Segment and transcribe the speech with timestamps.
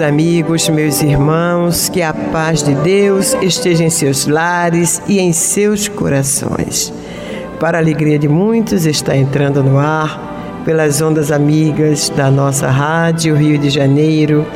[0.00, 5.88] Amigos, meus irmãos, que a paz de Deus esteja em seus lares e em seus
[5.88, 6.92] corações.
[7.58, 13.36] Para a alegria de muitos, está entrando no ar, pelas ondas amigas da nossa Rádio
[13.36, 14.46] Rio de Janeiro,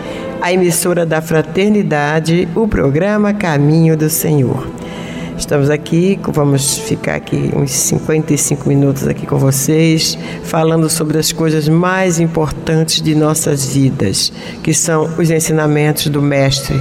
[0.40, 4.73] a emissora da Fraternidade, o programa Caminho do Senhor.
[5.36, 11.68] Estamos aqui, vamos ficar aqui uns 55 minutos aqui com vocês, falando sobre as coisas
[11.68, 14.32] mais importantes de nossas vidas,
[14.62, 16.80] que são os ensinamentos do Mestre,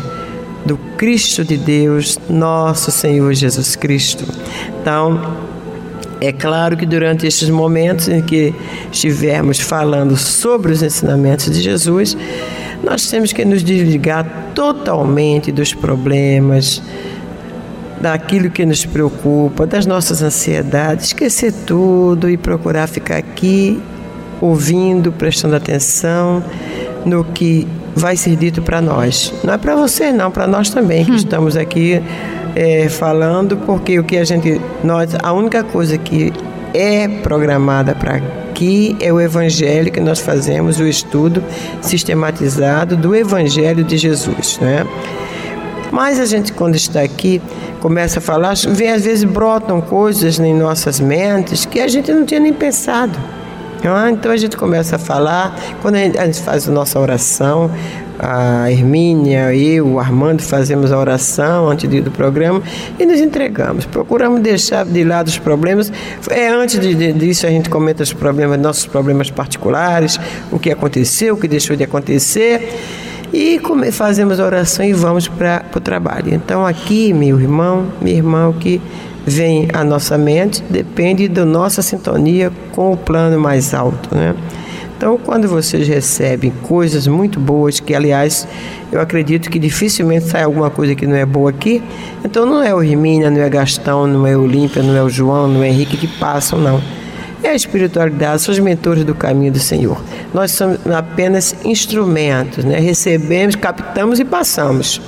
[0.65, 4.23] do Cristo de Deus, nosso Senhor Jesus Cristo.
[4.79, 5.19] Então,
[6.21, 8.53] é claro que durante estes momentos em que
[8.91, 12.15] estivermos falando sobre os ensinamentos de Jesus,
[12.83, 16.81] nós temos que nos desligar totalmente dos problemas,
[18.03, 23.81] daquilo que nos preocupa, das nossas ansiedades, esquecer tudo e procurar ficar aqui
[24.41, 26.43] ouvindo, prestando atenção
[27.05, 27.65] no que
[27.95, 29.33] vai ser dito para nós.
[29.41, 31.15] Não é para você, não, para nós também que hum.
[31.15, 32.03] estamos aqui
[32.53, 36.33] é, falando, porque o que a gente, nós, a única coisa que
[36.73, 41.41] é programada para aqui é o evangelho que nós fazemos, o estudo
[41.81, 44.85] sistematizado do evangelho de Jesus, né?
[45.93, 47.39] Mas a gente, quando está aqui,
[47.79, 52.25] começa a falar, vem às vezes brotam coisas em nossas mentes que a gente não
[52.25, 53.15] tinha nem pensado.
[53.85, 57.69] Ah, então a gente começa a falar, quando a gente faz a nossa oração,
[58.17, 62.63] a Hermínia, eu, o Armando fazemos a oração antes do programa
[62.97, 63.85] e nos entregamos.
[63.85, 65.93] Procuramos deixar de lado os problemas.
[66.31, 70.19] É antes de, de, disso a gente comenta os problemas, nossos problemas particulares,
[70.51, 73.02] o que aconteceu, o que deixou de acontecer
[73.33, 73.59] e
[73.91, 76.31] fazemos a oração e vamos para o trabalho.
[76.31, 78.79] Então, aqui, meu irmão, minha irmã, o que
[79.25, 84.35] vem à nossa mente depende da nossa sintonia com o plano mais alto, né?
[84.95, 88.47] Então, quando vocês recebem coisas muito boas, que aliás
[88.91, 91.83] eu acredito que dificilmente sai alguma coisa que não é boa aqui,
[92.23, 95.09] então não é o Rimina, não é Gastão, não é o Olímpia, não é o
[95.09, 96.79] João, não é o Henrique que passam, não
[97.43, 100.01] é a espiritualidade, são os mentores do caminho do Senhor.
[100.33, 102.79] Nós somos apenas instrumentos, né?
[102.79, 105.01] recebemos, captamos e passamos.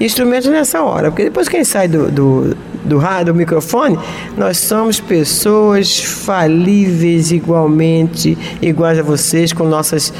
[0.00, 3.98] Instrumentos nessa hora, porque depois quem sai do, do, do rádio, do microfone,
[4.36, 10.12] nós somos pessoas falíveis igualmente, iguais a vocês, com nossas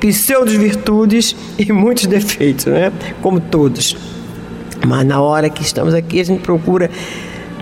[0.00, 2.92] pseudos virtudes e muitos defeitos, né?
[3.20, 3.96] como todos.
[4.86, 6.90] Mas na hora que estamos aqui, a gente procura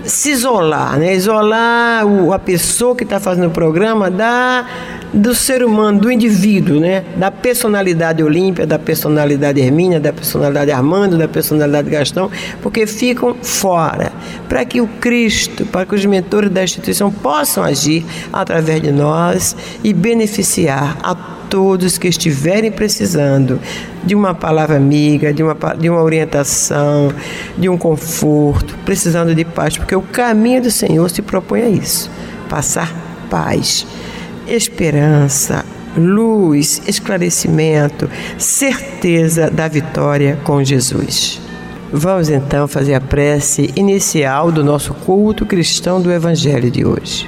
[0.05, 1.13] se isolar, né?
[1.13, 4.65] Isolar o, a pessoa que está fazendo o programa da
[5.13, 7.03] do ser humano, do indivíduo, né?
[7.17, 12.29] Da personalidade Olímpia, da personalidade Hermínia, da personalidade Armando, da personalidade Gastão,
[12.61, 14.11] porque ficam fora,
[14.47, 19.55] para que o Cristo, para que os mentores da instituição possam agir através de nós
[19.83, 21.15] e beneficiar a
[21.49, 23.59] todos que estiverem precisando
[24.05, 27.13] de uma palavra amiga, de uma, de uma orientação,
[27.57, 32.09] de um conforto, precisando de paz, porque o caminho do Senhor se propõe a isso
[32.51, 32.93] passar
[33.29, 33.87] paz,
[34.51, 35.65] esperança,
[35.97, 41.39] luz, esclarecimento, certeza da vitória com Jesus.
[41.91, 47.27] Vamos então fazer a prece inicial do nosso culto cristão do Evangelho de hoje.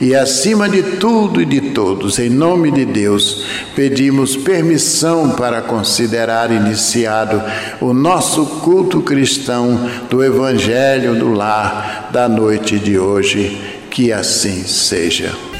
[0.00, 3.44] e acima de tudo e de todos, em nome de Deus,
[3.74, 7.42] pedimos permissão para considerar iniciado
[7.80, 9.78] o nosso culto cristão
[10.10, 13.60] do Evangelho do Lar da noite de hoje.
[13.90, 15.53] Que assim seja.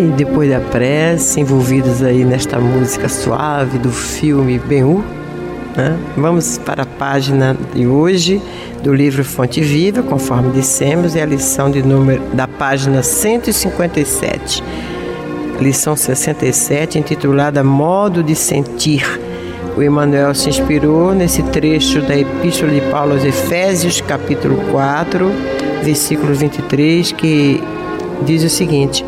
[0.00, 5.04] E depois da prece, envolvidos aí nesta música suave do filme Ben-Hur,
[5.76, 5.98] né?
[6.16, 8.40] vamos para a página de hoje
[8.82, 14.64] do livro Fonte Viva, conforme dissemos, é a lição de número da página 157.
[15.60, 19.04] Lição 67, intitulada Modo de Sentir.
[19.76, 25.30] O Emmanuel se inspirou nesse trecho da Epístola de Paulo aos Efésios, capítulo 4,
[25.82, 27.62] versículo 23, que
[28.24, 29.04] diz o seguinte: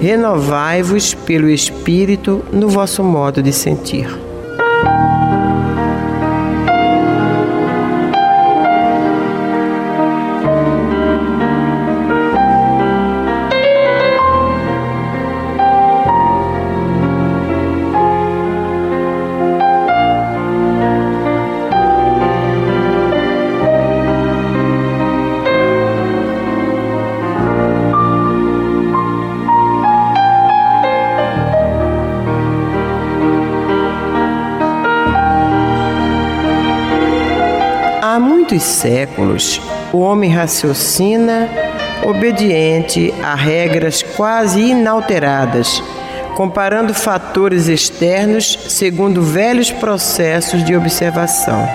[0.00, 4.23] renovai-vos pelo Espírito no vosso modo de sentir.
[38.54, 39.60] Muitos séculos,
[39.92, 41.48] o homem raciocina
[42.04, 45.82] obediente a regras quase inalteradas,
[46.36, 51.66] comparando fatores externos segundo velhos processos de observação.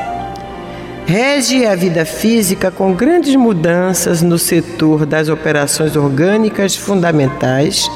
[1.06, 7.90] Rege a vida física com grandes mudanças no setor das operações orgânicas fundamentais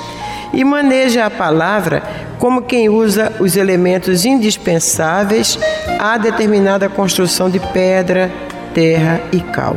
[0.51, 2.03] e maneja a palavra
[2.39, 5.57] como quem usa os elementos indispensáveis
[5.99, 8.31] a determinada construção de pedra,
[8.73, 9.75] terra e cal.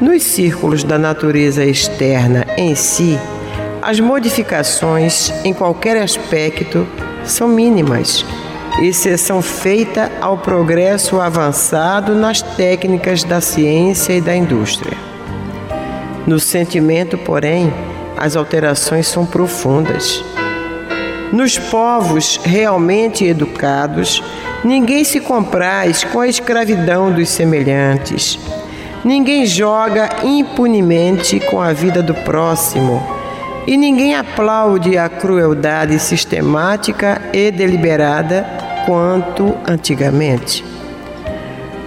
[0.00, 3.18] Nos círculos da natureza externa em si,
[3.80, 6.86] as modificações em qualquer aspecto
[7.24, 8.24] são mínimas
[8.82, 14.96] exceção feita ao progresso avançado nas técnicas da ciência e da indústria.
[16.26, 17.72] No sentimento, porém,
[18.16, 20.24] as alterações são profundas.
[21.34, 24.22] Nos povos realmente educados,
[24.62, 28.38] ninguém se compraz com a escravidão dos semelhantes.
[29.04, 33.04] Ninguém joga impunemente com a vida do próximo.
[33.66, 38.46] E ninguém aplaude a crueldade sistemática e deliberada
[38.86, 40.64] quanto antigamente.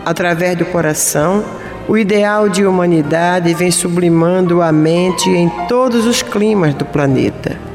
[0.06, 1.46] Através do coração,
[1.88, 7.66] o ideal de humanidade vem sublimando a mente em todos os climas do planeta.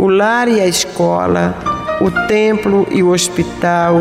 [0.00, 1.54] O lar e a escola,
[2.00, 4.00] o templo e o hospital,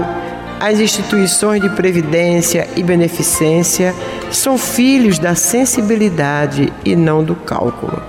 [0.58, 3.94] as instituições de previdência e beneficência
[4.32, 8.02] são filhos da sensibilidade e não do cálculo.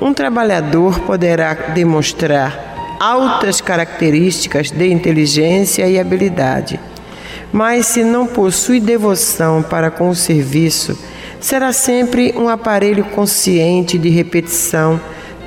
[0.00, 6.78] Um trabalhador poderá demonstrar altas características de inteligência e habilidade.
[7.52, 10.96] Mas se não possui devoção para com o serviço,
[11.40, 15.00] será sempre um aparelho consciente de repetição,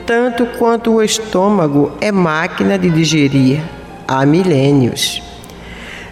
[0.05, 3.61] tanto quanto o estômago é máquina de digerir
[4.07, 5.21] há milênios.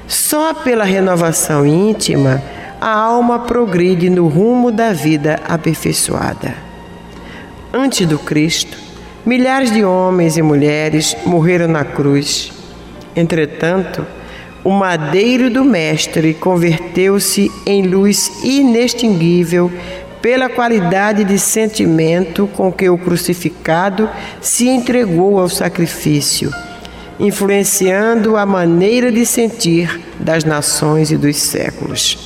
[0.07, 2.41] Só pela renovação íntima
[2.79, 6.53] a alma progride no rumo da vida aperfeiçoada.
[7.73, 8.81] Antes do Cristo,
[9.23, 12.51] Milhares de homens e mulheres morreram na cruz.
[13.15, 14.03] Entretanto,
[14.63, 19.71] o madeiro do Mestre converteu-se em luz inextinguível
[20.21, 24.09] pela qualidade de sentimento com que o crucificado
[24.39, 26.53] se entregou ao sacrifício,
[27.19, 32.17] influenciando a maneira de sentir das nações e dos séculos.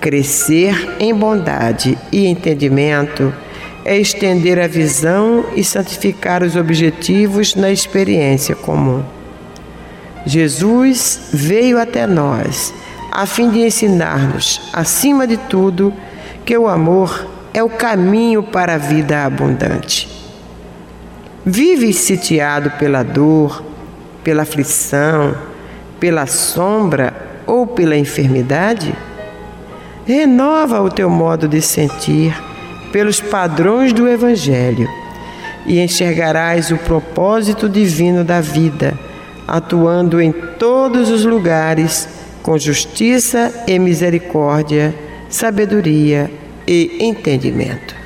[0.00, 3.32] Crescer em bondade e entendimento
[3.84, 9.02] é estender a visão e santificar os objetivos na experiência comum.
[10.24, 12.72] Jesus veio até nós
[13.10, 15.92] a fim de ensinar-nos, acima de tudo,
[16.44, 20.08] que o amor é o caminho para a vida abundante.
[21.44, 23.62] Vive sitiado pela dor,
[24.22, 25.34] pela aflição,
[25.98, 27.14] pela sombra
[27.46, 28.94] ou pela enfermidade?
[30.06, 32.34] Renova o teu modo de sentir
[32.92, 34.88] pelos padrões do Evangelho
[35.66, 38.98] e enxergarás o propósito divino da vida,
[39.46, 42.08] atuando em todos os lugares
[42.42, 44.94] com justiça e misericórdia,
[45.32, 46.30] sabedoria
[46.66, 48.01] e entendimento.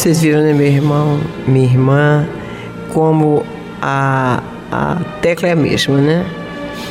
[0.00, 2.26] Vocês viram, né, meu irmão, minha irmã,
[2.88, 3.44] como
[3.82, 4.42] a,
[4.72, 6.24] a tecla é a mesma, né?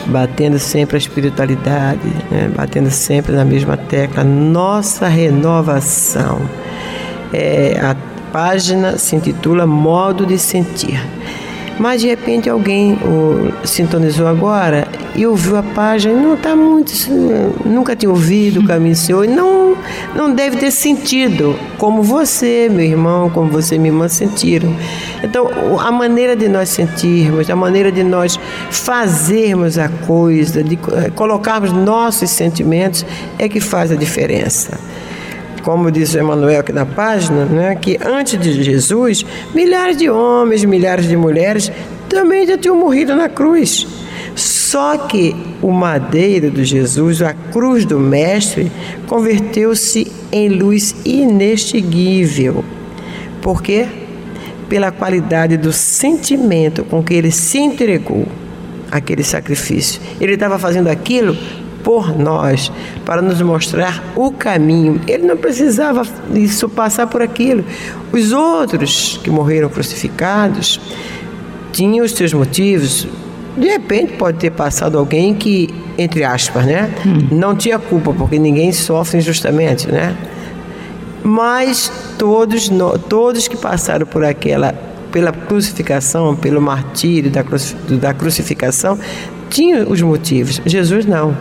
[0.06, 2.52] batendo sempre a espiritualidade, né?
[2.56, 6.40] batendo sempre na mesma tecla, nossa renovação.
[7.34, 7.96] É, a
[8.32, 11.04] página se intitula Modo de Sentir.
[11.80, 14.88] Mas de repente alguém o, sintonizou agora
[15.20, 16.94] e ouviu a página não está muito.
[17.66, 19.76] Nunca tinha ouvido o caminho do Senhor e não,
[20.16, 24.74] não deve ter sentido, como você, meu irmão, como você, minha irmã, sentiram.
[25.22, 28.40] Então, a maneira de nós sentirmos, a maneira de nós
[28.72, 33.06] fazermos a coisa, de eh, colocarmos nossos sentimentos,
[33.38, 34.80] é que faz a diferença
[35.62, 40.64] como diz o Emmanuel aqui na página, né, que antes de Jesus, milhares de homens,
[40.64, 41.70] milhares de mulheres
[42.08, 43.86] também já tinham morrido na cruz.
[44.70, 48.72] Só que o madeiro de Jesus, a cruz do Mestre,
[49.08, 52.64] converteu-se em luz inextinguível.
[53.42, 53.88] Por quê?
[54.70, 58.28] Pela qualidade do sentimento com que ele se entregou
[58.92, 60.00] àquele sacrifício.
[60.22, 61.36] Ele estava fazendo aquilo
[61.84, 62.72] por nós,
[63.04, 65.02] para nos mostrar o caminho.
[65.08, 66.04] Ele não precisava
[66.36, 67.66] isso passar por aquilo.
[68.12, 70.80] Os outros que morreram crucificados
[71.72, 73.08] tinham os seus motivos.
[73.60, 77.28] De repente pode ter passado alguém que, entre aspas, né, hum.
[77.32, 80.16] não tinha culpa, porque ninguém sofre injustamente, né?
[81.24, 82.70] Mas todos,
[83.10, 84.74] todos que passaram por aquela
[85.12, 87.44] pela crucificação, pelo martírio da,
[88.00, 88.98] da crucificação,
[89.50, 90.62] tinham os motivos.
[90.66, 91.36] Jesus não.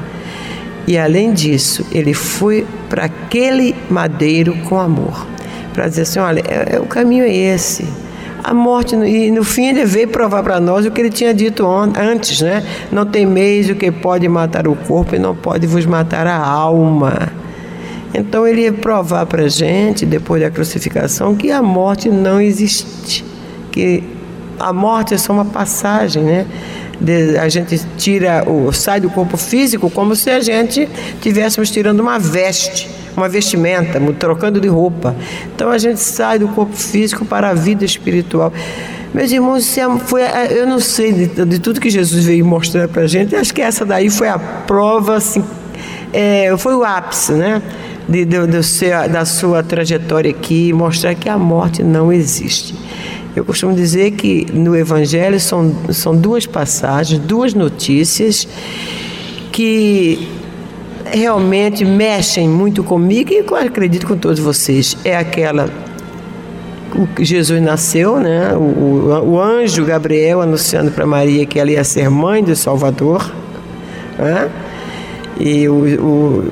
[0.87, 5.27] E além disso, ele foi para aquele madeiro com amor,
[5.75, 7.87] para dizer assim: olha, é, é, o caminho é esse.
[8.43, 11.67] A morte, e no fim ele veio provar para nós o que ele tinha dito
[11.67, 12.63] antes, né?
[12.91, 17.33] Não temeis o que pode matar o corpo e não pode vos matar a alma.
[18.15, 23.25] Então ele ia provar para a gente, depois da crucificação, que a morte não existe,
[23.71, 24.03] que
[24.59, 26.47] a morte é só uma passagem, né?
[27.01, 30.89] De, a gente tira o sai do corpo físico como se a gente
[31.21, 35.15] tivéssemos tirando uma veste, uma vestimenta, trocando de roupa.
[35.55, 38.53] Então a gente sai do corpo físico para a vida espiritual.
[39.13, 43.03] Meus irmãos, é, foi, eu não sei de, de tudo que Jesus veio mostrar para
[43.03, 45.43] a gente, acho que essa daí foi a prova, assim,
[46.13, 47.63] é, foi o ápice, né?
[48.09, 52.75] De, de, de seu, da sua trajetória aqui, mostrar que a morte não existe.
[53.37, 58.49] Eu costumo dizer que no Evangelho são, são duas passagens, duas notícias
[59.53, 60.27] que
[61.13, 64.97] realmente mexem muito comigo e acredito com todos vocês.
[65.05, 65.69] É aquela
[66.95, 68.55] o Jesus nasceu, né?
[68.55, 73.31] O, o, anjo Gabriel anunciando para Maria que ela ia ser mãe do Salvador,
[74.19, 74.49] né?
[75.39, 76.51] E o,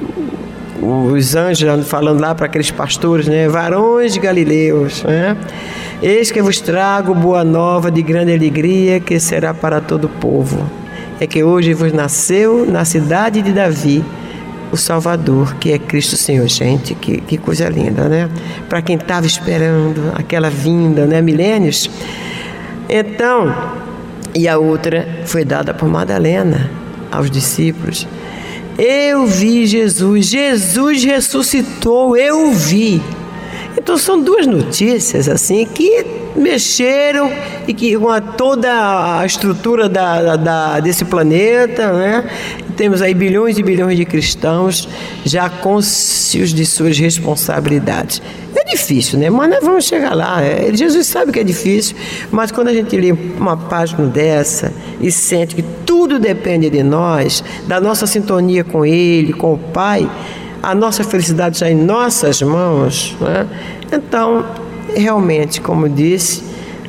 [0.81, 3.49] o, os anjos falando lá para aqueles pastores, né?
[3.49, 5.37] Varões galileus, né?
[6.03, 10.71] Eis que vos trago boa nova de grande alegria, que será para todo o povo.
[11.19, 14.05] É que hoje vos nasceu na cidade de Davi
[14.73, 16.47] o Salvador, que é Cristo Senhor.
[16.49, 18.29] Gente, que, que coisa linda, né?
[18.69, 21.21] Para quem estava esperando aquela vinda, né?
[21.23, 21.91] Milênios.
[22.89, 23.55] Então,
[24.35, 26.71] e a outra foi dada por Madalena
[27.11, 28.07] aos discípulos.
[28.79, 33.01] Eu vi Jesus, Jesus ressuscitou, eu vi.
[33.79, 36.05] Então são duas notícias assim que
[36.37, 37.31] mexeram
[37.67, 42.25] e que com a, toda a estrutura da, da, desse planeta, né?
[42.77, 44.89] Temos aí bilhões e bilhões de cristãos
[45.25, 48.21] já conscientes de suas responsabilidades.
[48.55, 49.31] É difícil, né?
[49.31, 50.43] Mas nós vamos chegar lá.
[50.43, 51.97] É, Jesus sabe que é difícil,
[52.31, 57.43] mas quando a gente lê uma página dessa e sente que tudo depende de nós,
[57.67, 60.11] da nossa sintonia com Ele, com o Pai,
[60.63, 63.47] a nossa felicidade já em nossas mãos, né?
[63.93, 64.45] então,
[64.95, 66.43] realmente, como disse,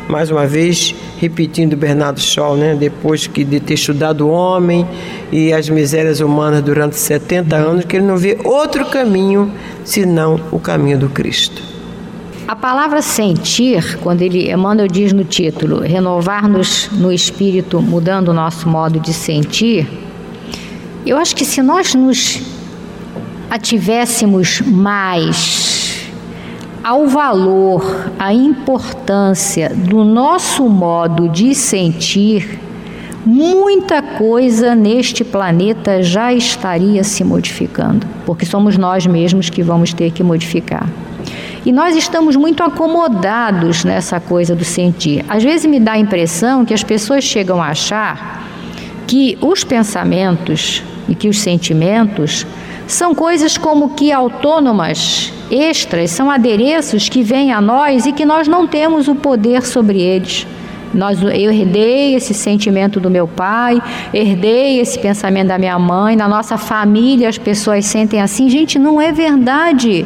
[0.07, 2.75] mais uma vez, repetindo Bernardo Shaw, né?
[2.75, 4.87] depois que de ter estudado o homem
[5.31, 9.51] e as misérias humanas durante 70 anos, que ele não vê outro caminho
[9.83, 11.61] senão o caminho do Cristo.
[12.47, 18.69] A palavra sentir, quando ele Emmanuel diz no título, renovar-nos no espírito, mudando o nosso
[18.69, 19.85] modo de sentir,
[21.05, 22.41] eu acho que se nós nos
[23.49, 25.56] ativéssemos mais
[26.87, 32.57] ao valor, à importância do nosso modo de sentir,
[33.25, 40.11] muita coisa neste planeta já estaria se modificando, porque somos nós mesmos que vamos ter
[40.11, 40.87] que modificar.
[41.65, 45.25] E nós estamos muito acomodados nessa coisa do sentir.
[45.27, 48.47] Às vezes me dá a impressão que as pessoas chegam a achar
[49.05, 52.47] que os pensamentos e que os sentimentos
[52.87, 58.47] são coisas como que autônomas, extras, são adereços que vêm a nós e que nós
[58.47, 60.47] não temos o poder sobre eles.
[60.93, 63.81] Nós, eu herdei esse sentimento do meu pai,
[64.13, 68.49] herdei esse pensamento da minha mãe, na nossa família as pessoas sentem assim.
[68.49, 70.05] Gente, não é verdade.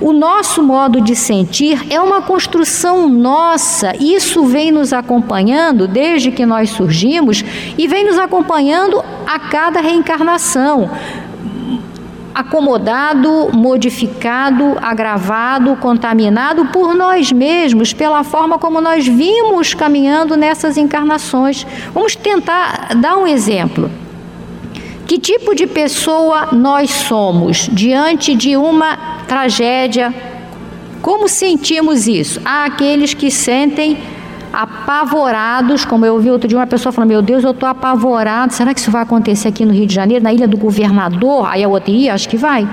[0.00, 3.92] O nosso modo de sentir é uma construção nossa.
[3.98, 7.44] Isso vem nos acompanhando desde que nós surgimos
[7.76, 10.88] e vem nos acompanhando a cada reencarnação
[12.34, 21.66] acomodado, modificado, agravado, contaminado por nós mesmos, pela forma como nós vimos caminhando nessas encarnações.
[21.92, 23.90] Vamos tentar dar um exemplo.
[25.06, 28.96] Que tipo de pessoa nós somos diante de uma
[29.28, 30.12] tragédia?
[31.00, 32.40] Como sentimos isso?
[32.44, 33.98] Há aqueles que sentem
[34.54, 38.72] apavorados, como eu ouvi outro dia uma pessoa falando, meu Deus, eu estou apavorado, será
[38.72, 41.46] que isso vai acontecer aqui no Rio de Janeiro, na Ilha do Governador?
[41.48, 42.68] Aí a outra, ia, acho que vai.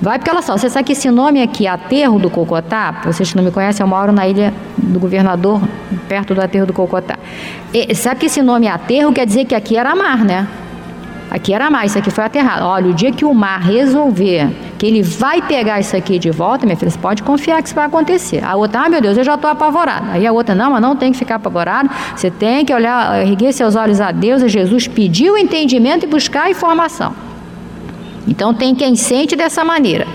[0.00, 3.36] Vai porque ela só, você sabe que esse nome aqui, Aterro do Cocotá, vocês que
[3.36, 5.60] não me conhecem, eu moro na Ilha do Governador,
[6.08, 7.18] perto do Aterro do Cocotá.
[7.72, 10.48] E, sabe que esse nome Aterro quer dizer que aqui era mar, né?
[11.30, 12.64] Aqui era mais, isso aqui foi aterrado.
[12.64, 16.66] Olha, o dia que o mar resolver que ele vai pegar isso aqui de volta,
[16.66, 18.42] minha filha, você pode confiar que isso vai acontecer.
[18.44, 20.12] A outra, ah, meu Deus, eu já estou apavorada.
[20.12, 21.88] Aí a outra, não, mas não tem que ficar apavorado.
[22.16, 26.08] Você tem que olhar, erguer seus olhos a Deus, a Jesus, pedir o entendimento e
[26.08, 27.14] buscar a informação.
[28.26, 30.06] Então tem quem sente dessa maneira.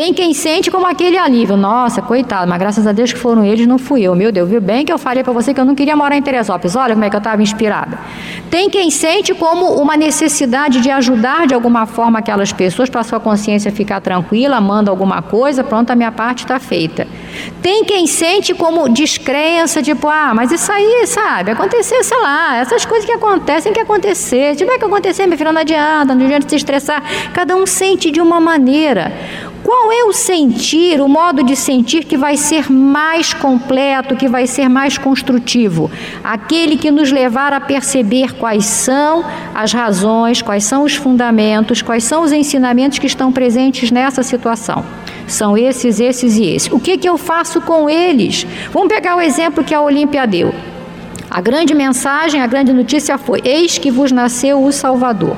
[0.00, 1.58] Tem quem sente como aquele alívio.
[1.58, 4.14] Nossa, coitado, mas graças a Deus que foram eles, não fui eu.
[4.14, 6.22] Meu Deus, viu bem que eu falei para você que eu não queria morar em
[6.22, 6.74] Teresópolis.
[6.74, 7.98] Olha como é que eu estava inspirada.
[8.50, 13.20] Tem quem sente como uma necessidade de ajudar de alguma forma aquelas pessoas para sua
[13.20, 17.06] consciência ficar tranquila, manda alguma coisa, pronto, a minha parte está feita.
[17.60, 22.86] Tem quem sente como descrença, tipo, ah, mas isso aí, sabe, acontecer, sei lá, essas
[22.86, 24.52] coisas que acontecem, que acontecer.
[24.52, 27.02] Se tiver que acontecer, minha filha, não adianta, não adianta se estressar.
[27.34, 29.12] Cada um sente de uma maneira.
[29.90, 34.46] Qual é o sentir, o modo de sentir que vai ser mais completo, que vai
[34.46, 35.90] ser mais construtivo?
[36.22, 42.04] Aquele que nos levar a perceber quais são as razões, quais são os fundamentos, quais
[42.04, 44.84] são os ensinamentos que estão presentes nessa situação.
[45.26, 46.72] São esses, esses e esses.
[46.72, 48.46] O que, que eu faço com eles?
[48.70, 50.54] Vamos pegar o exemplo que a Olímpia deu.
[51.28, 55.36] A grande mensagem, a grande notícia foi: Eis que vos nasceu o Salvador.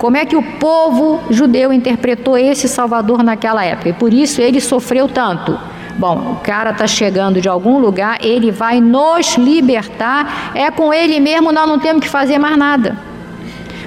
[0.00, 3.90] Como é que o povo judeu interpretou esse Salvador naquela época?
[3.90, 5.60] E por isso ele sofreu tanto.
[5.98, 11.20] Bom, o cara está chegando de algum lugar, ele vai nos libertar, é com ele
[11.20, 13.09] mesmo, nós não temos que fazer mais nada.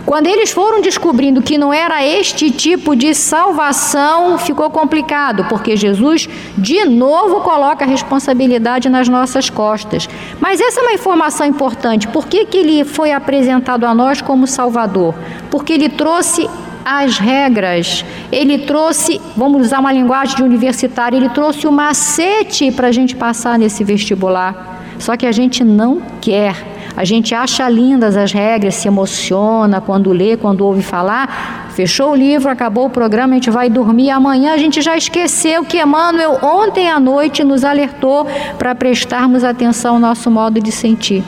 [0.06, 6.28] Quando eles foram descobrindo que não era este tipo de salvação, ficou complicado, porque Jesus
[6.58, 10.10] de novo coloca a responsabilidade nas nossas costas.
[10.42, 12.08] Mas essa é uma informação importante.
[12.10, 15.16] Por que, que ele foi apresentado a nós como Salvador?
[15.50, 16.50] Porque ele trouxe
[16.84, 22.90] as regras, ele trouxe, vamos usar uma linguagem de universitário, ele trouxe o macete para
[22.90, 24.82] a gente passar nesse vestibular.
[25.00, 26.74] Só que a gente não quer.
[26.96, 31.70] A gente acha lindas as regras, se emociona quando lê, quando ouve falar.
[31.72, 34.12] Fechou o livro, acabou o programa, a gente vai dormir.
[34.12, 38.28] Amanhã a gente já esqueceu que Emmanuel ontem à noite nos alertou
[38.60, 41.24] para prestarmos atenção ao nosso modo de sentir.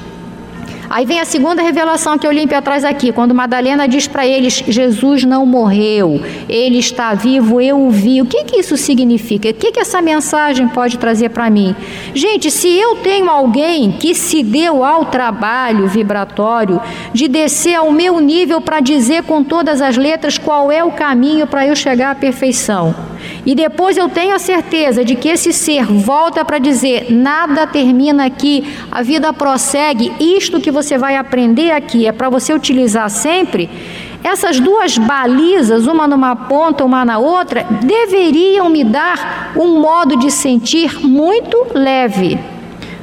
[0.89, 5.23] Aí vem a segunda revelação que Olímpia traz aqui, quando Madalena diz para eles: Jesus
[5.23, 8.21] não morreu, ele está vivo, eu o vi.
[8.21, 9.49] O que, que isso significa?
[9.49, 11.75] O que, que essa mensagem pode trazer para mim?
[12.13, 16.79] Gente, se eu tenho alguém que se deu ao trabalho vibratório
[17.13, 21.47] de descer ao meu nível para dizer com todas as letras qual é o caminho
[21.47, 22.95] para eu chegar à perfeição,
[23.45, 28.25] e depois eu tenho a certeza de que esse ser volta para dizer: nada termina
[28.25, 33.69] aqui, a vida prossegue, isto que você vai aprender aqui é para você utilizar sempre.
[34.21, 40.29] Essas duas balizas, uma numa ponta, uma na outra, deveriam me dar um modo de
[40.29, 42.37] sentir muito leve,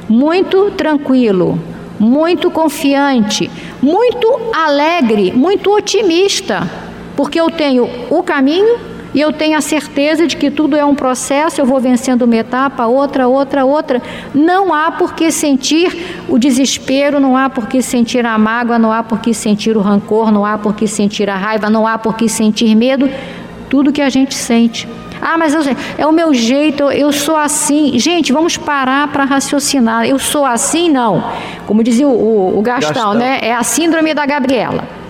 [0.07, 1.59] muito tranquilo,
[1.99, 3.49] muito confiante,
[3.81, 6.69] muito alegre, muito otimista,
[7.15, 10.95] porque eu tenho o caminho e eu tenho a certeza de que tudo é um
[10.95, 14.01] processo, eu vou vencendo uma etapa, outra, outra, outra.
[14.33, 18.91] Não há por que sentir o desespero, não há por que sentir a mágoa, não
[18.91, 21.97] há por que sentir o rancor, não há por que sentir a raiva, não há
[21.97, 23.09] por que sentir medo.
[23.69, 24.87] Tudo que a gente sente.
[25.21, 25.61] Ah, mas eu,
[25.97, 27.97] é o meu jeito, eu sou assim.
[27.97, 30.05] Gente, vamos parar para raciocinar.
[30.05, 30.89] Eu sou assim?
[30.89, 31.23] Não.
[31.65, 33.39] Como dizia o, o, o Gastão, Gastão, né?
[33.41, 35.02] É a síndrome da Gabriela.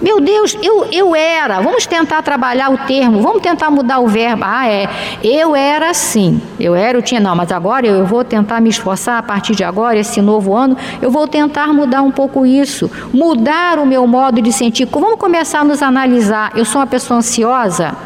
[0.00, 1.60] Meu Deus, eu, eu era.
[1.60, 4.44] Vamos tentar trabalhar o termo, vamos tentar mudar o verbo.
[4.44, 4.88] Ah, é.
[5.22, 6.40] Eu era assim.
[6.58, 7.20] Eu era, eu tinha.
[7.20, 10.76] Não, mas agora eu vou tentar me esforçar a partir de agora, esse novo ano.
[11.02, 12.90] Eu vou tentar mudar um pouco isso.
[13.12, 14.86] Mudar o meu modo de sentir.
[14.90, 16.52] Vamos começar a nos analisar.
[16.54, 17.96] Eu sou uma pessoa ansiosa?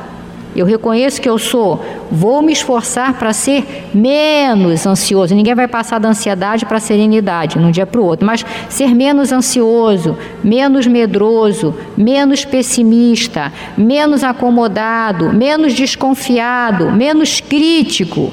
[0.54, 5.34] Eu reconheço que eu sou, vou me esforçar para ser menos ansioso.
[5.34, 8.44] Ninguém vai passar da ansiedade para a serenidade, de um dia para o outro, mas
[8.68, 18.32] ser menos ansioso, menos medroso, menos pessimista, menos acomodado, menos desconfiado, menos crítico.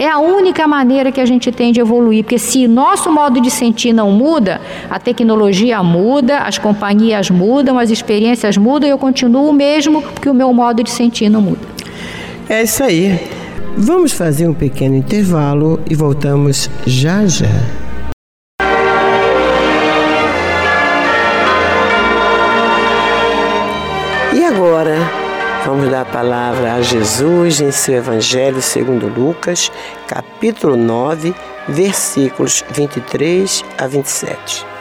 [0.00, 3.50] É a única maneira que a gente tem de evoluir, porque se nosso modo de
[3.50, 4.58] sentir não muda,
[4.88, 10.30] a tecnologia muda, as companhias mudam, as experiências mudam e eu continuo o mesmo, porque
[10.30, 11.60] o meu modo de sentir não muda.
[12.48, 13.20] É isso aí.
[13.76, 17.44] Vamos fazer um pequeno intervalo e voltamos já já.
[24.32, 25.19] E agora?
[25.66, 29.70] Vamos dar a palavra a Jesus em seu Evangelho segundo Lucas,
[30.06, 31.34] capítulo 9,
[31.68, 34.79] versículos 23 a 27.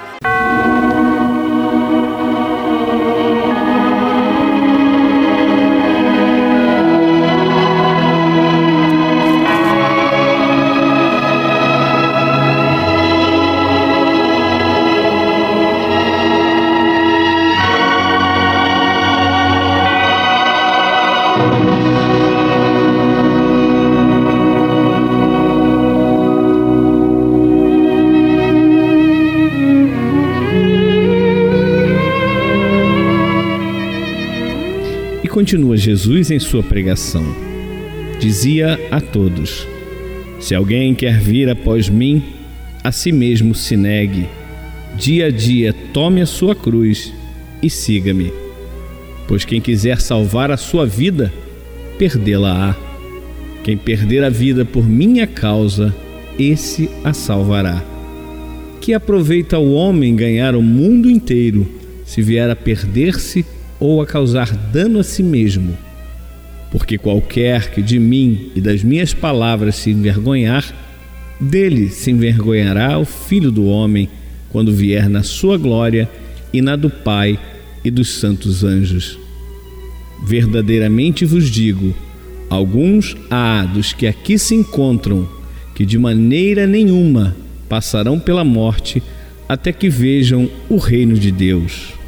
[35.50, 37.26] Continua Jesus em sua pregação.
[38.20, 39.66] Dizia a todos:
[40.40, 42.22] Se alguém quer vir após mim,
[42.84, 44.28] a si mesmo se negue.
[44.96, 47.12] Dia a dia tome a sua cruz
[47.64, 48.32] e siga-me.
[49.28, 51.34] Pois quem quiser salvar a sua vida,
[51.98, 52.76] perdê-la-á.
[53.64, 55.96] Quem perder a vida por minha causa,
[56.38, 57.84] esse a salvará.
[58.80, 61.68] Que aproveita o homem ganhar o mundo inteiro
[62.06, 63.44] se vier a perder-se
[63.80, 65.78] ou a causar dano a si mesmo.
[66.72, 70.66] Porque qualquer que de mim e das minhas palavras se envergonhar,
[71.40, 74.10] dele se envergonhará o Filho do Homem
[74.50, 76.10] quando vier na sua glória
[76.54, 77.40] e na do Pai
[77.84, 79.18] e dos santos anjos.
[80.26, 81.96] Verdadeiramente vos digo:
[82.50, 85.28] alguns há dos que aqui se encontram
[85.74, 87.36] que de maneira nenhuma
[87.70, 89.02] passarão pela morte
[89.48, 91.99] até que vejam o reino de Deus.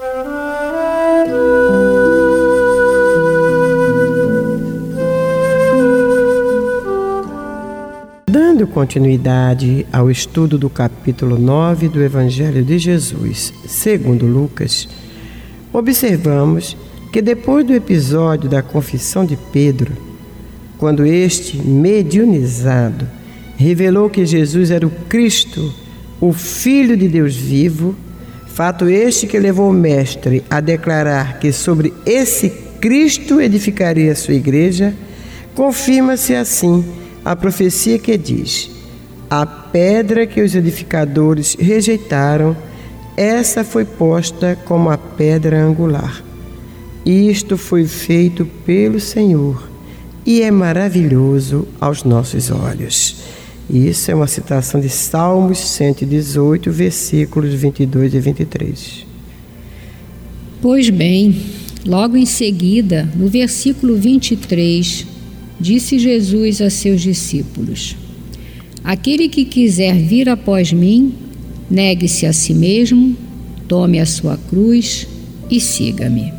[8.32, 14.88] Dando continuidade ao estudo do capítulo 9 do Evangelho de Jesus, segundo Lucas,
[15.74, 16.78] observamos
[17.12, 19.92] que depois do episódio da confissão de Pedro,
[20.78, 23.06] quando este, mediunizado,
[23.58, 25.70] revelou que Jesus era o Cristo,
[26.22, 27.94] o Filho de Deus vivo,
[28.48, 34.36] fato este que levou o Mestre a declarar que sobre esse Cristo edificaria a sua
[34.36, 34.94] igreja,
[35.54, 38.70] confirma-se assim a profecia que diz:
[39.30, 42.56] A pedra que os edificadores rejeitaram,
[43.16, 46.24] essa foi posta como a pedra angular.
[47.06, 49.70] Isto foi feito pelo Senhor
[50.26, 53.16] e é maravilhoso aos nossos olhos.
[53.70, 59.06] Isso é uma citação de Salmos 118, versículos 22 e 23.
[60.62, 61.42] Pois bem,
[61.86, 65.08] logo em seguida, no versículo 23,
[65.62, 67.96] disse Jesus a seus discípulos:
[68.84, 71.14] Aquele que quiser vir após mim,
[71.70, 73.16] negue-se a si mesmo,
[73.68, 75.08] tome a sua cruz
[75.50, 76.34] e siga-me.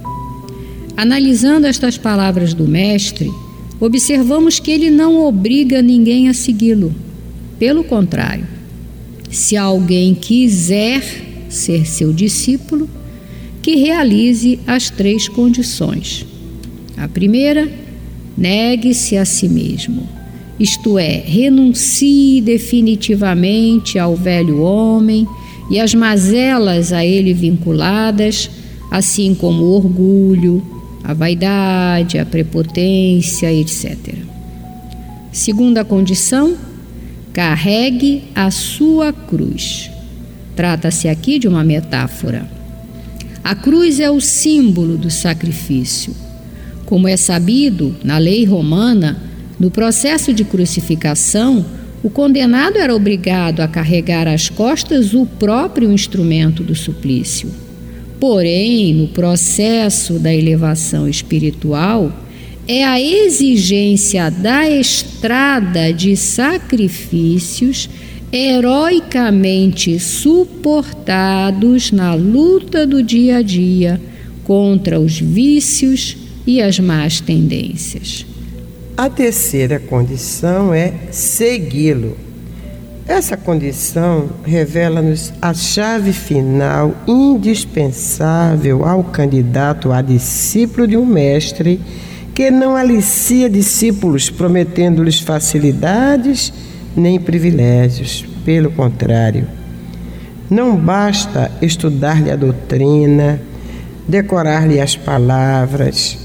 [0.96, 3.30] Analisando estas palavras do Mestre,
[3.80, 6.94] observamos que ele não obriga ninguém a segui-lo.
[7.58, 8.46] Pelo contrário,
[9.30, 11.02] se alguém quiser
[11.48, 12.88] ser seu discípulo,
[13.62, 16.26] que realize as três condições.
[16.96, 17.70] A primeira,
[18.36, 20.08] Negue-se a si mesmo,
[20.58, 25.26] isto é, renuncie definitivamente ao velho homem
[25.70, 28.50] e às mazelas a ele vinculadas,
[28.90, 30.62] assim como o orgulho,
[31.02, 34.14] a vaidade, a prepotência, etc.
[35.32, 36.56] Segunda condição,
[37.32, 39.90] carregue a sua cruz.
[40.54, 42.48] Trata-se aqui de uma metáfora.
[43.42, 46.14] A cruz é o símbolo do sacrifício
[46.92, 49.16] como é sabido, na lei romana,
[49.58, 51.64] no processo de crucificação,
[52.02, 57.48] o condenado era obrigado a carregar às costas o próprio instrumento do suplício.
[58.20, 62.12] Porém, no processo da elevação espiritual,
[62.68, 67.88] é a exigência da estrada de sacrifícios
[68.30, 73.98] heroicamente suportados na luta do dia a dia
[74.44, 78.26] contra os vícios, e as más tendências.
[78.96, 82.16] A terceira condição é segui-lo.
[83.06, 91.80] Essa condição revela-nos a chave final indispensável ao candidato a discípulo de um mestre
[92.34, 96.52] que não alicia discípulos prometendo-lhes facilidades
[96.96, 98.24] nem privilégios.
[98.44, 99.46] Pelo contrário,
[100.50, 103.40] não basta estudar-lhe a doutrina,
[104.06, 106.18] decorar-lhe as palavras,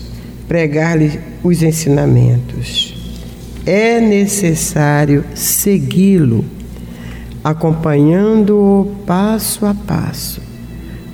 [0.48, 2.96] pregar-lhe os ensinamentos.
[3.66, 6.46] É necessário segui-lo,
[7.44, 10.42] acompanhando-o passo a passo,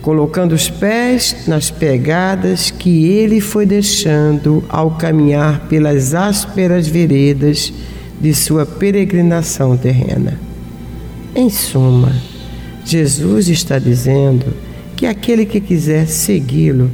[0.01, 7.73] colocando os pés nas pegadas que ele foi deixando ao caminhar pelas ásperas veredas
[8.21, 10.39] de sua peregrinação terrena.
[11.35, 12.13] Em suma,
[12.85, 14.53] Jesus está dizendo
[14.95, 16.91] que aquele que quiser segui-lo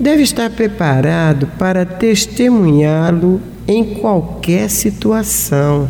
[0.00, 5.88] deve estar preparado para testemunhá-lo em qualquer situação,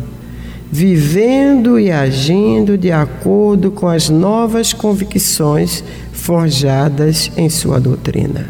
[0.69, 8.49] vivendo e agindo de acordo com as novas convicções forjadas em sua doutrina.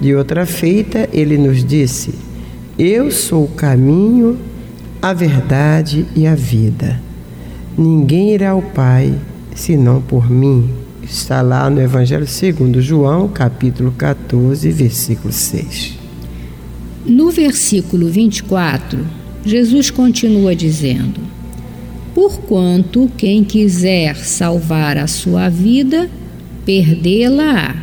[0.00, 2.14] De outra feita, ele nos disse:
[2.78, 4.38] Eu sou o caminho,
[5.00, 7.00] a verdade e a vida.
[7.76, 9.14] Ninguém irá ao Pai
[9.54, 10.81] senão por mim.
[11.02, 15.98] Está lá no Evangelho segundo João, capítulo 14, versículo 6.
[17.04, 19.04] No versículo 24,
[19.44, 21.20] Jesus continua dizendo:
[22.14, 26.08] Porquanto quem quiser salvar a sua vida,
[26.64, 27.74] perdê-la-á.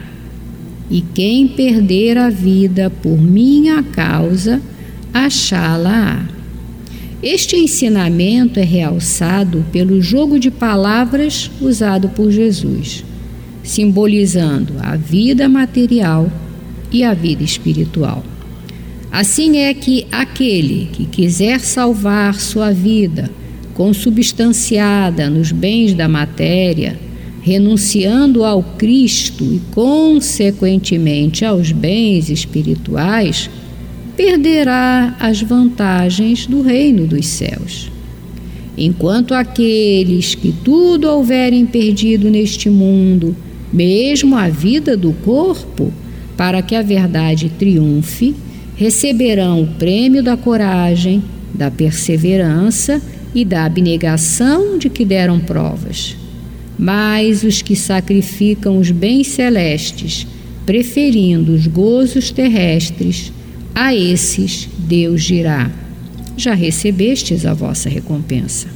[0.89, 4.61] E quem perder a vida por minha causa,
[5.13, 6.38] achá-la-á.
[7.21, 13.03] Este ensinamento é realçado pelo jogo de palavras usado por Jesus
[13.69, 16.31] simbolizando a vida material
[16.91, 18.23] e a vida espiritual.
[19.11, 23.29] Assim é que aquele que quiser salvar sua vida
[23.75, 26.99] consubstanciada nos bens da matéria,
[27.41, 33.49] renunciando ao Cristo e, consequentemente, aos bens espirituais,
[34.19, 37.89] perderá as vantagens do reino dos céus.
[38.77, 43.33] Enquanto aqueles que tudo houverem perdido neste mundo
[43.71, 45.93] mesmo a vida do corpo,
[46.35, 48.35] para que a verdade triunfe,
[48.75, 53.01] receberão o prêmio da coragem, da perseverança
[53.33, 56.17] e da abnegação de que deram provas.
[56.77, 60.27] Mas os que sacrificam os bens celestes,
[60.65, 63.31] preferindo os gozos terrestres,
[63.73, 65.69] a esses Deus dirá:
[66.35, 68.67] Já recebestes a vossa recompensa.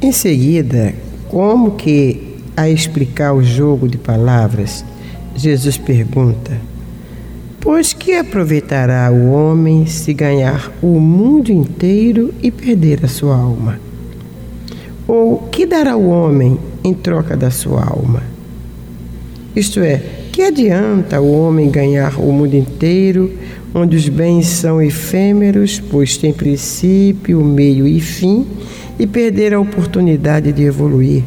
[0.00, 0.94] Em seguida,
[1.28, 4.84] como que a explicar o jogo de palavras,
[5.34, 6.60] Jesus pergunta:
[7.60, 13.78] Pois que aproveitará o homem se ganhar o mundo inteiro e perder a sua alma?
[15.06, 18.22] Ou que dará o homem em troca da sua alma?
[19.54, 23.30] Isto é, que adianta o homem ganhar o mundo inteiro,
[23.74, 28.46] onde os bens são efêmeros, pois tem princípio, meio e fim,
[28.98, 31.24] e perder a oportunidade de evoluir?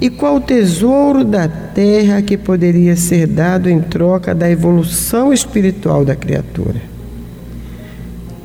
[0.00, 6.14] E qual tesouro da terra que poderia ser dado em troca da evolução espiritual da
[6.14, 6.80] criatura?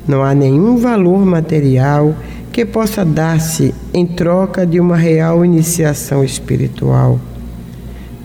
[0.08, 2.16] Não há nenhum valor material
[2.52, 7.20] que possa dar-se em troca de uma real iniciação espiritual.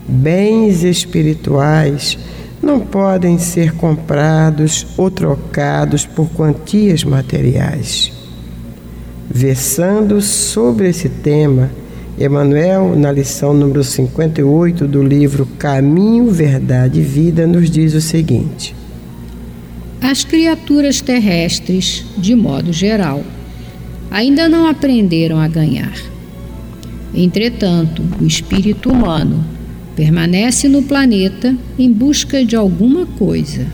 [0.07, 2.19] Bens espirituais
[2.63, 8.13] não podem ser comprados ou trocados por quantias materiais.
[9.31, 11.71] Versando sobre esse tema,
[12.19, 18.75] Emmanuel, na lição número 58 do livro Caminho, Verdade e Vida, nos diz o seguinte:
[20.03, 23.23] As criaturas terrestres, de modo geral,
[24.11, 25.95] ainda não aprenderam a ganhar.
[27.15, 29.45] Entretanto, o espírito humano
[29.99, 33.67] permanece no planeta em busca de alguma coisa.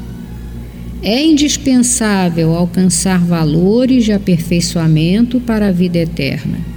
[1.02, 6.74] É indispensável alcançar valores de aperfeiçoamento para a vida eterna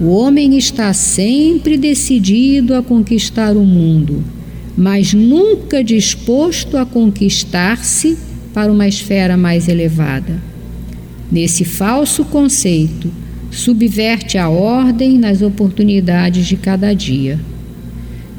[0.00, 4.24] o homem está sempre decidido a conquistar o mundo,
[4.74, 8.16] mas nunca disposto a conquistar-se
[8.54, 10.40] para uma esfera mais elevada.
[11.30, 13.12] Nesse falso conceito,
[13.50, 17.38] subverte a ordem nas oportunidades de cada dia.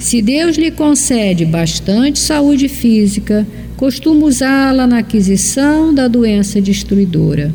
[0.01, 3.45] Se Deus lhe concede bastante saúde física,
[3.77, 7.53] costuma usá-la na aquisição da doença destruidora.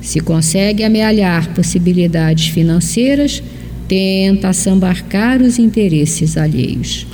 [0.00, 3.42] Se consegue amealhar possibilidades financeiras,
[3.88, 7.04] tenta assambarcar os interesses alheios.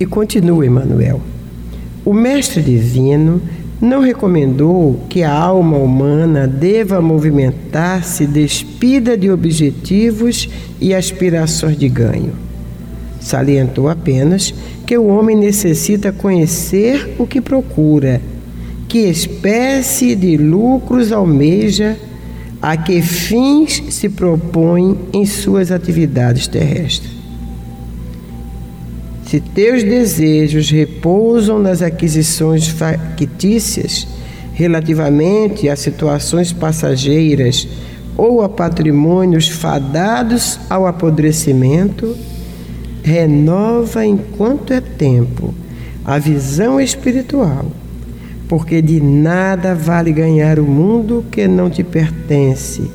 [0.00, 1.22] E continua, Emanuel.
[2.04, 3.40] O Mestre Divino
[3.80, 10.48] não recomendou que a alma humana deva movimentar-se despida de objetivos
[10.80, 12.49] e aspirações de ganho.
[13.20, 14.54] Salientou apenas
[14.86, 18.20] que o homem necessita conhecer o que procura,
[18.88, 21.96] que espécie de lucros almeja,
[22.60, 27.20] a que fins se propõe em suas atividades terrestres.
[29.26, 34.08] Se teus desejos repousam nas aquisições factícias
[34.52, 37.68] relativamente a situações passageiras
[38.16, 42.16] ou a patrimônios fadados ao apodrecimento,
[43.02, 45.54] renova enquanto é tempo
[46.04, 47.66] a visão espiritual,
[48.48, 52.90] porque de nada vale ganhar o mundo que não te pertence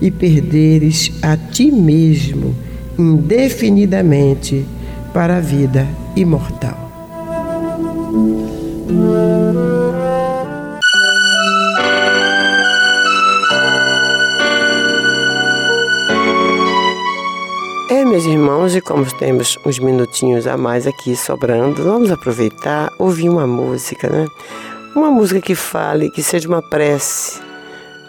[0.00, 2.54] e perderes a ti mesmo
[2.98, 4.64] indefinidamente
[5.12, 5.86] para a vida
[6.16, 6.87] imortal.
[18.18, 23.46] Meus irmãos, e como temos uns minutinhos a mais aqui sobrando, vamos aproveitar, ouvir uma
[23.46, 24.26] música, né?
[24.92, 27.40] Uma música que fale, que seja uma prece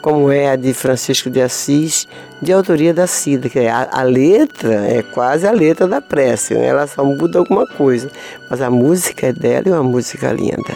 [0.02, 2.08] como é a de Francisco de Assis,
[2.42, 6.56] de autoria da Cida, que é a, a letra é quase a letra da prece,
[6.56, 6.66] né?
[6.66, 8.10] ela só muda alguma coisa,
[8.50, 10.76] mas a música é dela e uma música linda.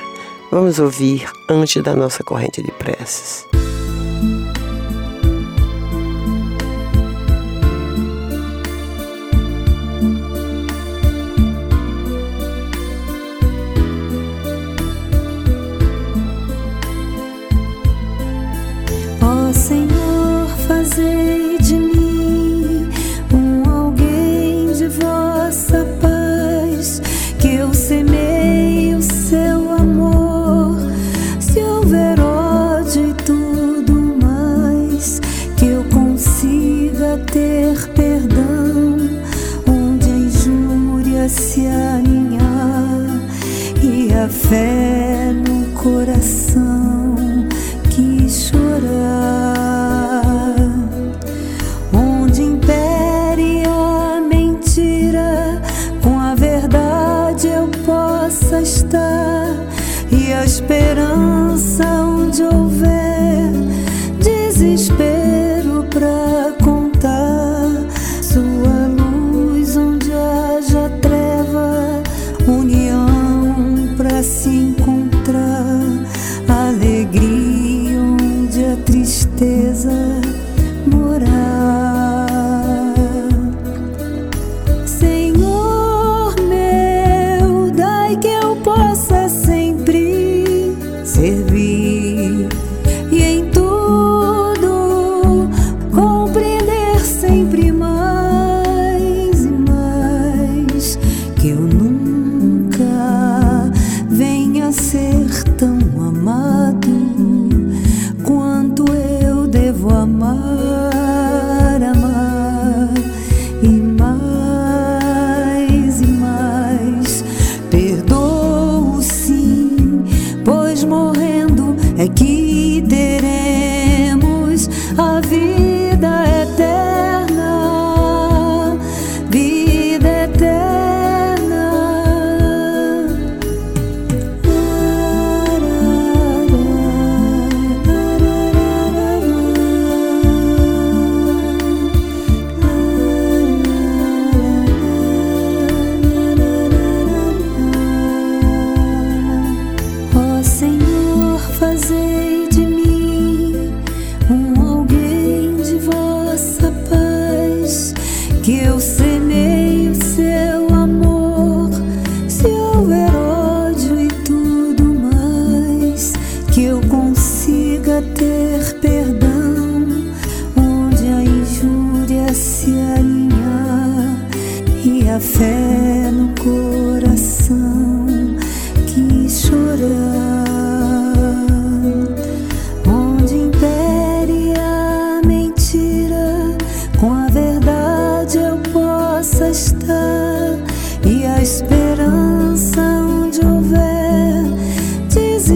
[0.52, 3.48] Vamos ouvir antes da nossa corrente de preces.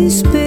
[0.09, 0.46] Se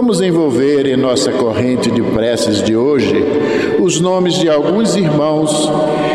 [0.00, 3.12] Vamos envolver em nossa corrente de preces de hoje
[3.80, 5.68] os nomes de alguns irmãos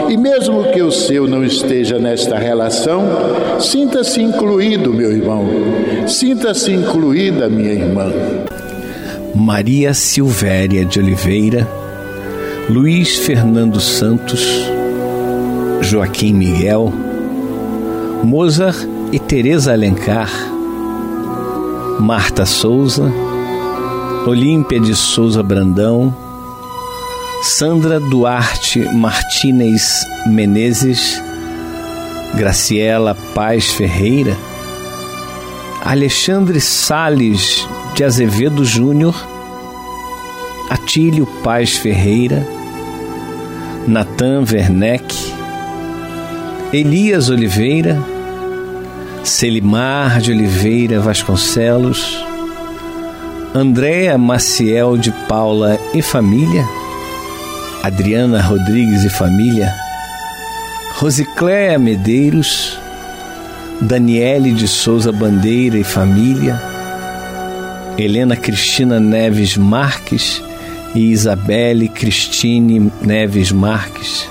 [0.07, 3.03] e, mesmo que o seu não esteja nesta relação,
[3.59, 5.45] sinta-se incluído, meu irmão,
[6.07, 8.09] sinta-se incluída, minha irmã.
[9.35, 11.67] Maria Silvéria de Oliveira,
[12.69, 14.65] Luiz Fernando Santos,
[15.81, 16.91] Joaquim Miguel,
[18.23, 20.31] Mozart e Teresa Alencar,
[21.99, 23.11] Marta Souza,
[24.25, 26.15] Olímpia de Souza Brandão,
[27.41, 31.21] Sandra Duarte Martínez Menezes,
[32.33, 34.37] Graciela Paz Ferreira,
[35.83, 39.13] Alexandre Sales de Azevedo Júnior,
[40.69, 42.47] Atílio Paz Ferreira,
[43.85, 45.13] Natan Werneck,
[46.71, 48.01] Elias Oliveira,
[49.25, 52.22] Celimar de Oliveira Vasconcelos,
[53.55, 56.67] Andréa Maciel de Paula e família,
[57.83, 59.71] Adriana Rodrigues e família,
[60.95, 62.79] Rosicléia Medeiros,
[63.79, 66.59] Daniele de Souza Bandeira e família,
[67.95, 70.41] Helena Cristina Neves Marques
[70.95, 74.27] e Isabelle Cristine Neves Marques,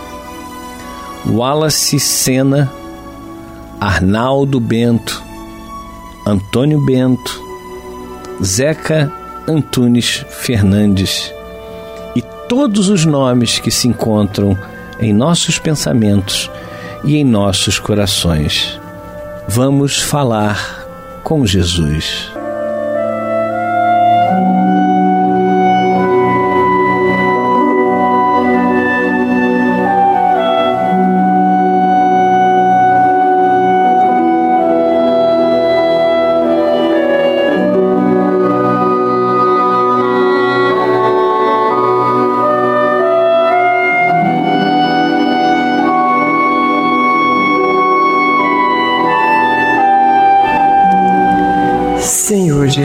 [1.28, 2.72] Wallace Sena,
[3.80, 5.22] Arnaldo Bento,
[6.26, 7.51] Antônio Bento,
[8.42, 9.10] Zeca
[9.46, 11.32] Antunes Fernandes
[12.14, 14.56] e todos os nomes que se encontram
[15.00, 16.50] em nossos pensamentos
[17.04, 18.80] e em nossos corações.
[19.48, 20.86] Vamos falar
[21.24, 22.31] com Jesus.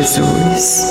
[0.07, 0.87] Jesus,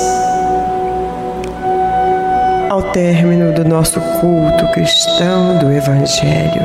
[2.68, 6.60] ao término do nosso culto cristão do Evangelho,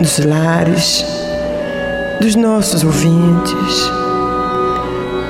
[0.00, 1.04] nos lares
[2.20, 3.90] dos nossos ouvintes,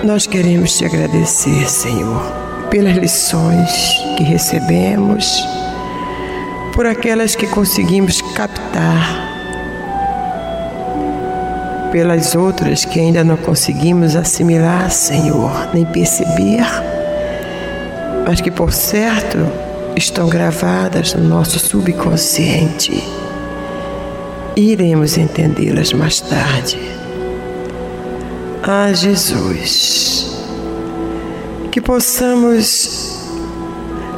[0.05, 2.23] nós queremos te agradecer, Senhor,
[2.69, 3.73] pelas lições
[4.19, 5.43] que recebemos,
[6.75, 9.32] por aquelas que conseguimos captar,
[11.93, 16.65] pelas outras que ainda não conseguimos assimilar, Senhor, nem perceber,
[18.27, 19.39] mas que por certo
[19.95, 22.93] estão gravadas no nosso subconsciente.
[24.57, 26.79] E iremos entendê-las mais tarde.
[28.63, 30.35] Ah, Jesus,
[31.71, 33.19] que possamos,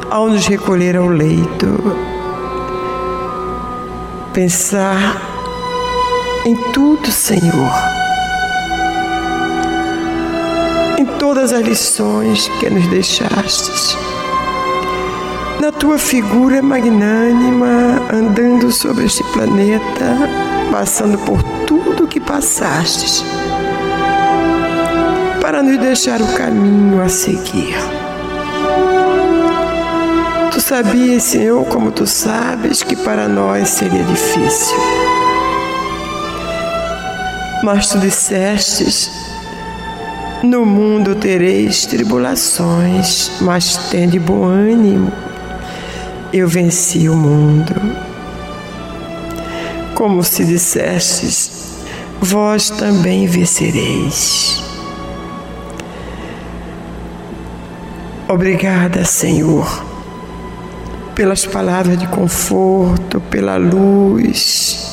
[0.09, 1.97] ao nos recolher ao leito,
[4.33, 5.34] pensar
[6.45, 7.73] em tudo, Senhor,
[10.95, 13.97] em todas as lições que nos deixastes,
[15.59, 20.17] na tua figura magnânima andando sobre este planeta,
[20.71, 23.23] passando por tudo que passastes
[25.41, 27.75] para nos deixar o caminho a seguir.
[30.51, 35.04] Tu sabias, Senhor, como tu sabes, que para nós seria difícil.
[37.65, 39.09] Mas tu dissestes:
[40.43, 45.11] No mundo tereis tribulações, mas tende bom ânimo.
[46.31, 47.73] Eu venci o mundo.
[49.95, 51.79] Como se dissestes,
[52.21, 54.63] vós também vencereis.
[58.29, 59.83] Obrigada, Senhor,
[61.15, 64.84] pelas palavras de conforto, pela luz,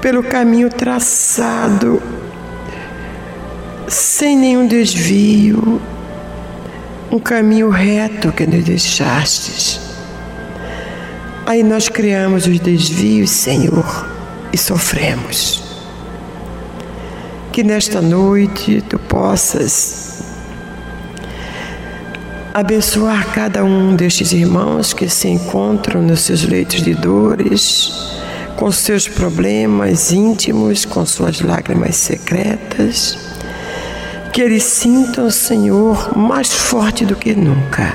[0.00, 2.02] pelo caminho traçado,
[3.86, 5.80] sem nenhum desvio,
[7.10, 9.80] um caminho reto que nos deixastes.
[11.46, 14.06] Aí nós criamos os desvios, Senhor,
[14.52, 15.62] e sofremos.
[17.50, 20.22] Que nesta noite tu possas
[22.52, 28.17] abençoar cada um destes irmãos que se encontram nos seus leitos de dores,
[28.58, 33.16] com seus problemas íntimos, com suas lágrimas secretas.
[34.32, 37.94] Que eles sintam, Senhor, mais forte do que nunca,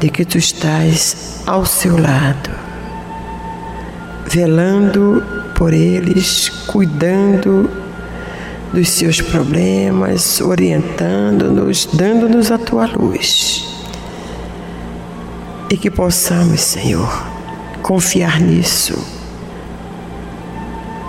[0.00, 2.50] de que tu estás ao seu lado,
[4.26, 5.22] velando
[5.56, 7.70] por eles, cuidando
[8.72, 13.64] dos seus problemas, orientando-nos, dando-nos a tua luz.
[15.70, 17.26] E que possamos, Senhor,
[17.80, 19.19] confiar nisso,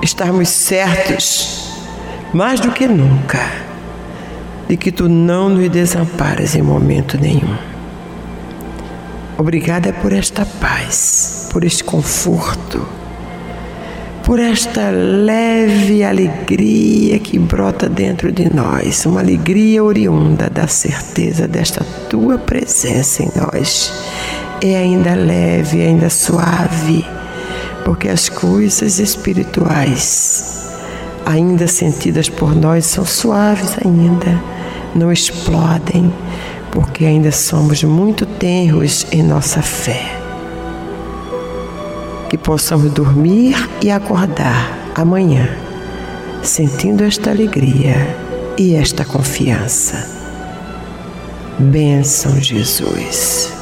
[0.02, 1.72] estarmos certos,
[2.34, 3.40] mais do que nunca,
[4.68, 7.58] de que tu não nos desamparas em momento nenhum.
[9.38, 13.02] Obrigada por esta paz, por este conforto
[14.24, 21.84] por esta leve alegria que brota dentro de nós, uma alegria oriunda da certeza desta
[22.10, 23.92] tua presença em nós.
[24.62, 27.06] É ainda leve, ainda suave,
[27.84, 30.70] porque as coisas espirituais,
[31.26, 34.42] ainda sentidas por nós, são suaves ainda,
[34.96, 36.14] não explodem,
[36.72, 40.22] porque ainda somos muito tenros em nossa fé
[42.32, 45.50] que possamos dormir e acordar amanhã,
[46.42, 48.16] sentindo esta alegria
[48.58, 50.10] e esta confiança.
[51.60, 53.61] Bênção, Jesus.